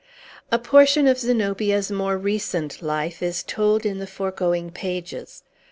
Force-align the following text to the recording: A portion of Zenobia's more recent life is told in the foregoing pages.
A 0.51 0.57
portion 0.57 1.05
of 1.05 1.19
Zenobia's 1.19 1.91
more 1.91 2.17
recent 2.17 2.81
life 2.81 3.21
is 3.21 3.43
told 3.43 3.85
in 3.85 3.99
the 3.99 4.07
foregoing 4.07 4.71
pages. 4.71 5.43